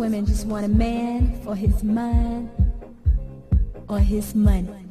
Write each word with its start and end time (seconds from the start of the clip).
women 0.00 0.24
just 0.24 0.46
want 0.46 0.64
a 0.64 0.68
man 0.68 1.38
for 1.42 1.54
his 1.54 1.84
mind 1.84 2.48
or 3.86 3.98
his 3.98 4.34
money. 4.34 4.86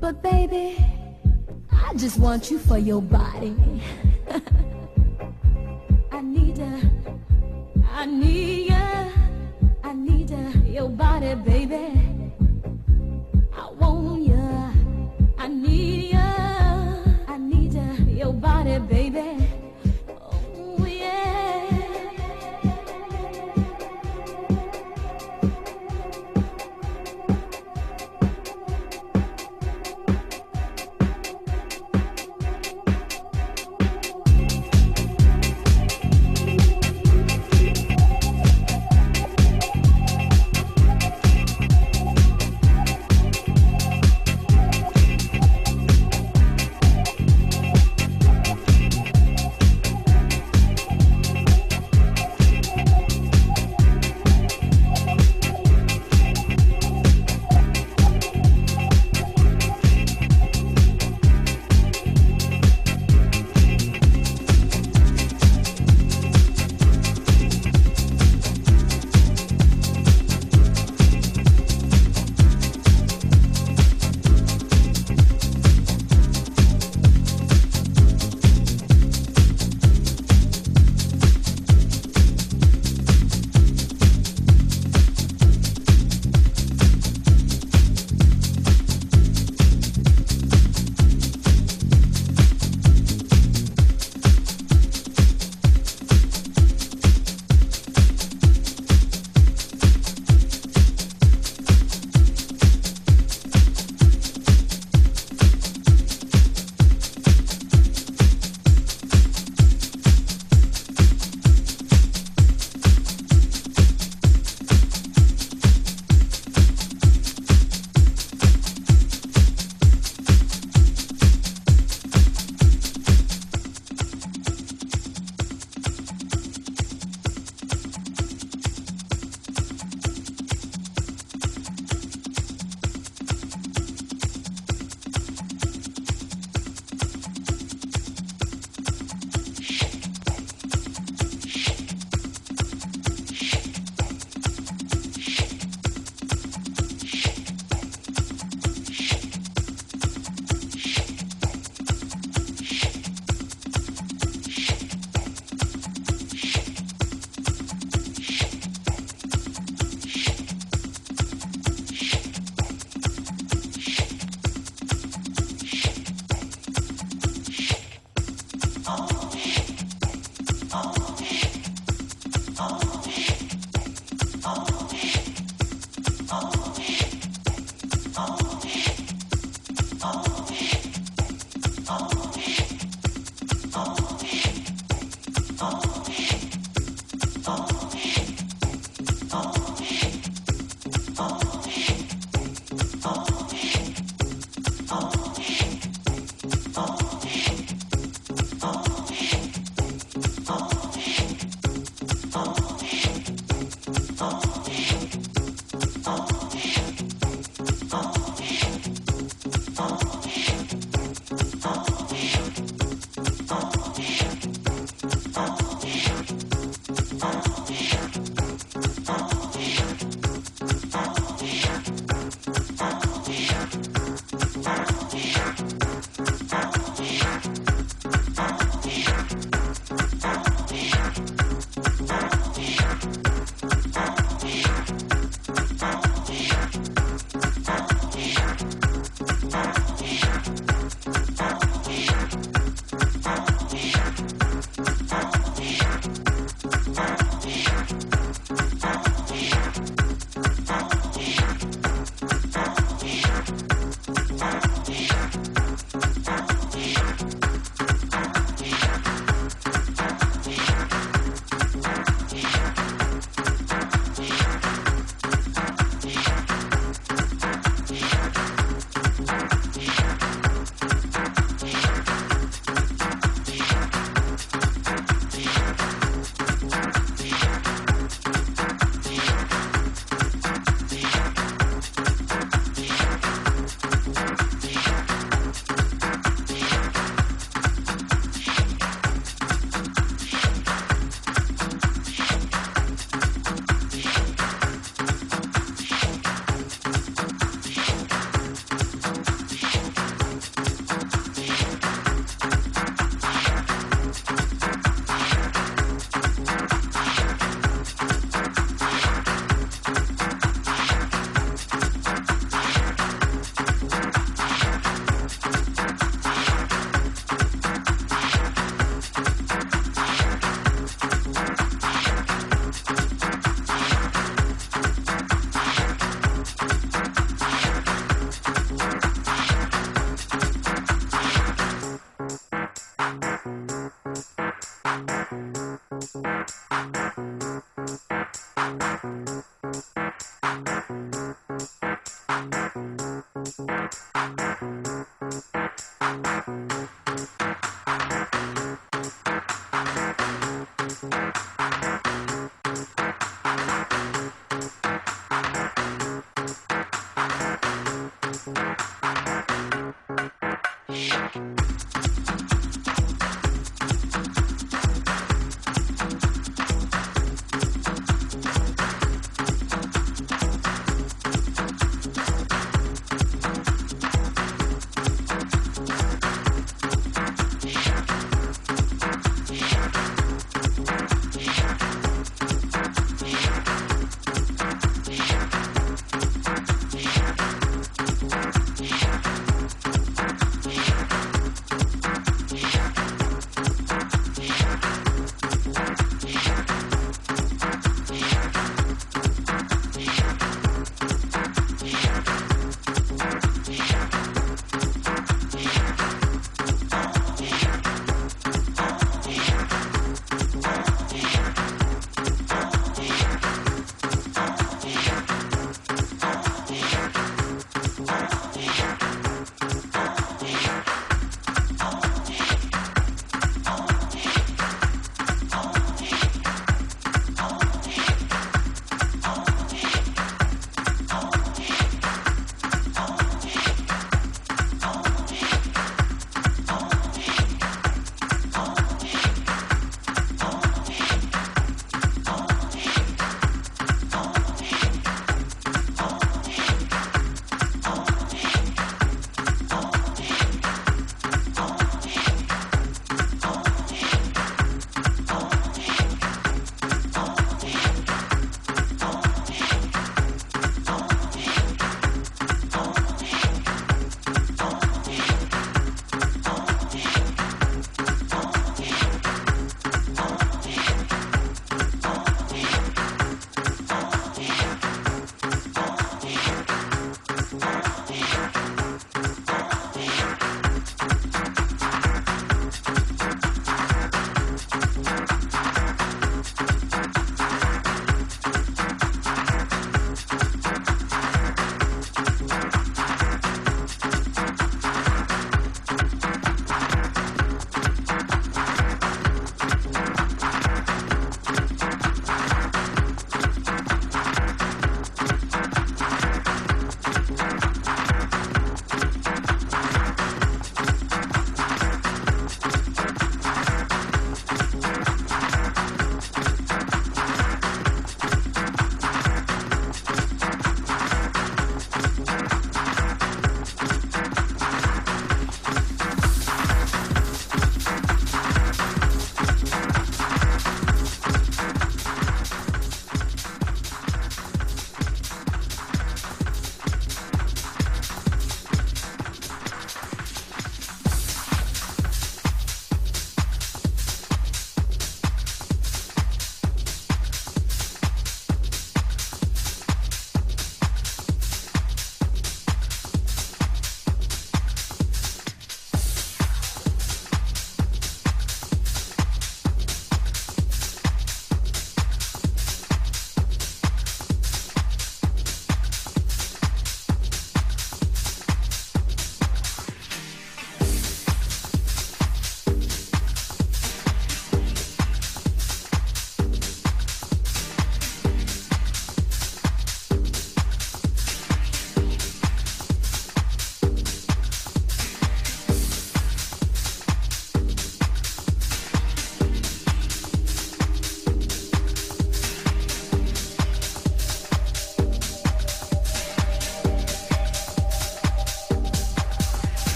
But 0.00 0.22
baby, 0.22 0.82
I 1.70 1.92
just 1.92 2.18
want 2.18 2.50
you 2.50 2.58
for 2.58 2.78
your 2.78 3.02
body. 3.02 3.54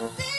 Gotta 0.00 0.30